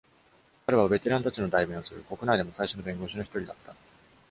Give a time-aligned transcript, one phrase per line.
[0.65, 3.75] 彼は、ベテランたちの代弁をする、国内でも最初の弁護士の一人だった。